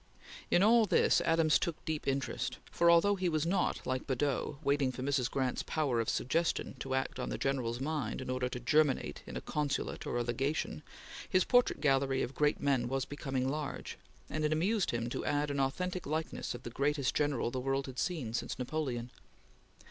[0.49, 4.91] In all this, Adams took deep interest, for although he was not, like Badeau, waiting
[4.91, 5.29] for Mrs.
[5.29, 9.37] Grant's power of suggestion to act on the General's mind in order to germinate in
[9.37, 10.81] a consulate or a legation,
[11.29, 15.51] his portrait gallery of great men was becoming large, and it amused him to add
[15.51, 19.11] an authentic likeness of the greatest general the world had seen since Napoleon.